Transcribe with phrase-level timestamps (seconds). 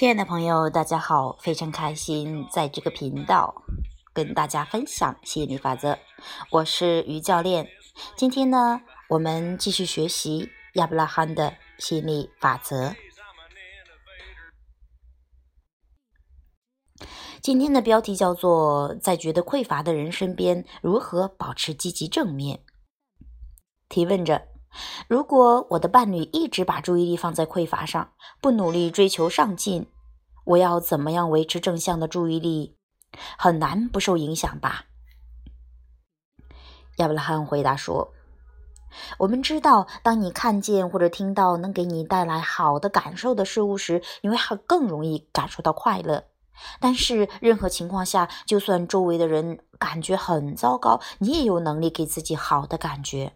[0.00, 1.36] 亲爱的朋友，大家好！
[1.42, 3.62] 非常开心在这个频道
[4.14, 5.98] 跟大家分享吸引力法则。
[6.50, 7.68] 我是于教练。
[8.16, 12.94] 今天呢，我们继续学习亚伯拉罕的吸引力法则。
[17.42, 22.64] 今天的标题叫做“在觉得匮乏的人身边如何保持积极正面”。
[23.90, 24.48] 提问着。
[25.08, 29.86] 如果我的伴侣一直把注意力放在匮乏上，不努力追求上进，
[30.44, 32.76] 我要怎么样维持正向的注意力？
[33.36, 34.84] 很难不受影响吧？
[36.98, 38.12] 亚伯拉罕回答说
[39.18, 46.26] ：“我们知道，当你看见或者听到能给你带来好的感受的事物时，你会更容易感受到快乐。
[46.78, 53.32] 但是，任何情况下，就算周围的人感觉很糟糕，你也有能力给自己好的感觉。”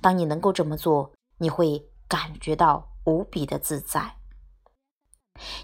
[0.00, 4.16] 当你能够这么做，你会感觉到无比的自在。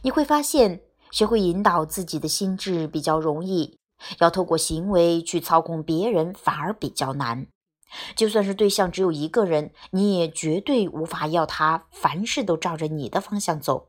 [0.02, 3.78] 你会发现，学会引导自己的心智比较容易，
[4.18, 7.46] 要透过行为去操控别人反而比较难。
[8.14, 13.88] 就算是对象只有一个人，你也绝对无法要他凡事都照着你的方向走。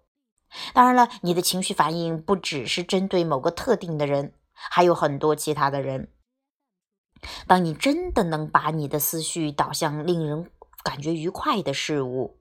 [0.74, 6.10] 当然了，你的情绪反应不只是针对某个特定的人，还有很多其他的人。
[7.48, 10.50] 当你真的能把你的思绪导向令人
[10.84, 12.38] 感觉愉快的事物，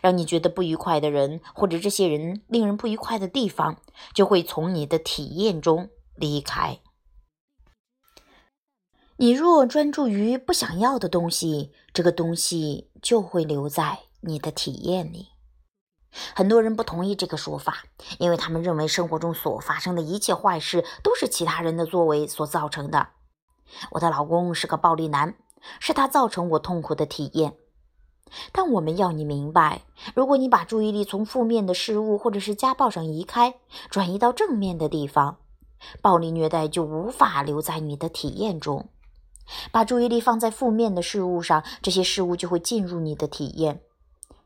[0.00, 3.76] 让你觉得不愉快的人或者这些人令人不愉快的地方，
[4.14, 6.78] 就会从你的体验中离开。
[9.16, 15.28] 你若专注于不想要的东西，这个东西就会留在你的体验里。
[16.34, 17.84] 很多人不同意这个说法，
[18.18, 23.10] 因为他们认为生活中所发生的一切坏事都是其他人的作为所造成的。
[23.92, 25.34] 我的老公是个暴力男，
[25.80, 27.54] 是他造成我痛苦的体验。
[28.50, 29.82] 但我们要你明白，
[30.14, 33.56] 如果你把注意力从负面的事物或者是家暴上移开，
[33.90, 35.38] 转移到正面的地方，
[36.00, 38.88] 暴力虐待就无法留在你的体验中。
[39.70, 43.82] 把注意力放在负面的事物上，这些事物就会进入你的体验。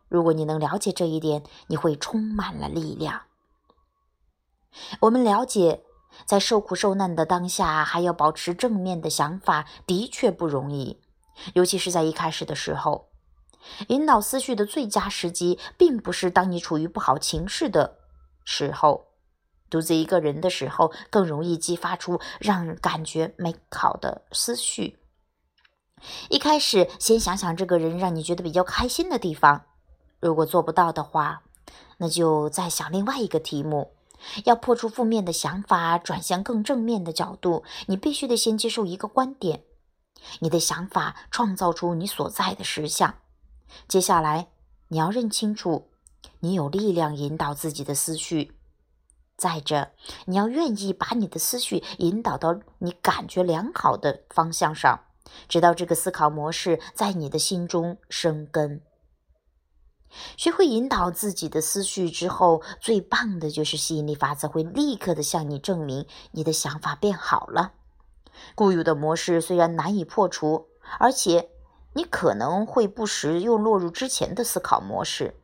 [0.09, 3.23] 如果你能了解这一点，你会充满了力量。
[5.01, 5.83] 我们了解。
[6.25, 11.01] 在受苦受难的当下，还要保持正面的想法，的确不容易。
[11.55, 13.09] 尤其是在一开始的时候，
[13.89, 17.99] 引导思绪的最佳时机，并不是当你处于不好情绪的
[18.45, 19.09] 时候，
[19.69, 24.99] 独自一个人的时候，更容易激发出让人感觉美好的思绪。
[26.31, 29.65] 一开始，先想想这个人让你觉得比较开心的地方。
[30.21, 31.43] 如果做不到的话，
[31.99, 33.96] 那就再想另外一个题目。
[34.45, 39.65] 要破除负面的想法，转向更正面的角度，你必须得先接受一个观点：
[40.41, 43.15] 你的想法创造出你所在的实相。
[43.89, 44.49] 接下来，
[44.89, 45.91] 你要认清楚，
[46.41, 48.53] 你有力量引导自己的思绪。
[49.37, 49.91] 再者，
[50.25, 55.01] 你要愿意把你的思绪引导到你感觉良好的方向上，
[55.47, 58.81] 直到这个思考模式在你的心中生根。
[60.37, 67.73] 学会引导自己的思绪之后，最棒的就是吸引力法则会立刻的向你证明你的想法变好了。
[68.55, 70.69] 固有的模式虽然难以破除，
[70.99, 71.51] 而且
[71.95, 75.35] 你可能会不时又落入之前的思考模式，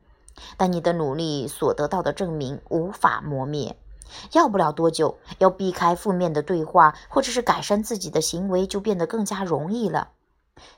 [0.56, 3.78] 但你的努力所得到的证明无法磨灭。
[4.32, 10.10] 要不了多久，要避开负面的对话，或者是改善自己的行为，就变得更加容易了。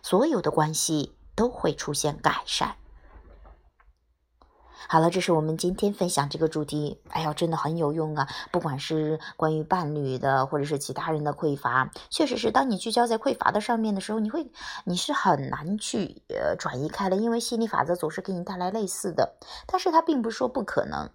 [0.03, 2.77] 所有的关系都会出现改善。
[4.87, 7.00] 好了，这是我们今天分享这个主题。
[7.09, 8.28] 哎呀，真的很有用啊！
[8.53, 14.50] 不管是关于伴侣的，或者是其他人的匮乏，确实是当你聚焦在匮乏的上面的时候，你会
[14.84, 19.37] 你是很难去呃转移开了，因为心理法则总是给你带来类似的。
[19.67, 21.09] 但是它并不是说不可能。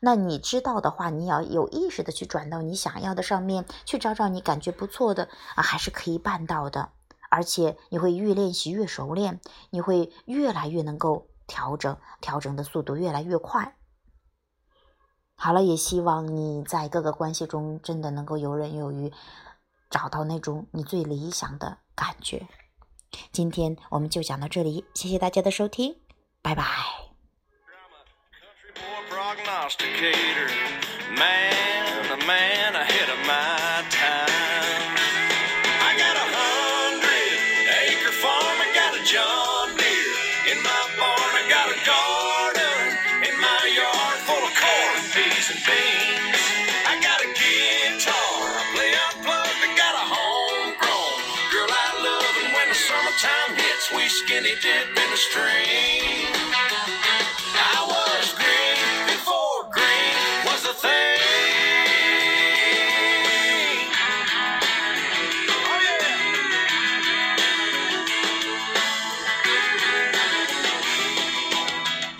[0.00, 6.90] 那你知道的话，你要有意识的去转到你想要的上面，去找找你感觉不错的啊，还是可以办到的。
[7.30, 9.40] 而且你会越练习越熟练，
[9.70, 11.26] 你会越来越能够。
[11.46, 13.76] 调整，调整的速度越来越快。
[15.36, 19.12] 好了，也希望你在各个关系中真的能够游刃有余，
[19.90, 22.46] 找到那种你最理想的感觉。
[23.32, 25.96] 今天我们就讲到这里，谢谢大家的收听，
[26.40, 26.64] 拜拜。
[53.92, 56.32] We skinny dip in the stream.
[57.54, 60.16] I was green before green
[60.46, 61.18] was a thing.
[65.50, 66.16] Oh, yeah.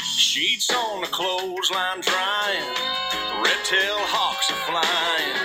[0.05, 2.75] Sheets on the clothesline drying,
[3.43, 5.37] red tail hawks are flying,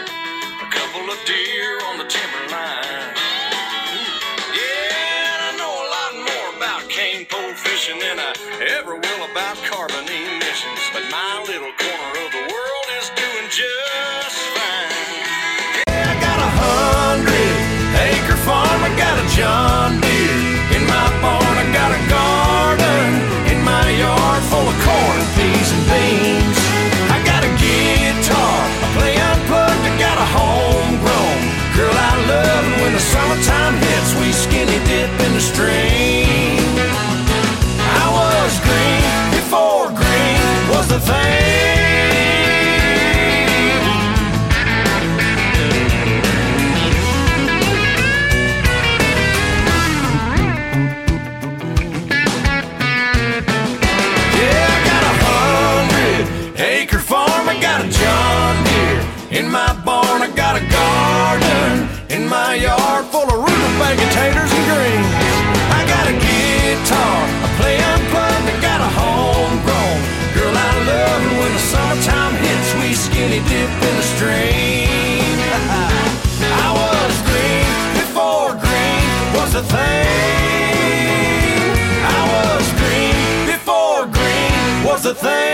[0.62, 2.79] a couple of deer on the timberline.
[7.92, 8.34] And and I
[8.78, 10.80] ever will about carbon emissions.
[10.94, 14.94] But my little corner of the world is doing just fine.
[15.90, 17.58] Yeah, I got a hundred
[18.14, 19.69] acre farm, I got a job.
[63.90, 65.10] like and greens.
[65.74, 70.00] I got a guitar, I play unplugged, I got a homegrown.
[70.38, 75.38] Girl, I love it when the summertime hits, we skinny dip in the stream.
[76.66, 80.06] I was green before green was a thing.
[82.06, 83.18] I was green
[83.50, 85.49] before green was a thing.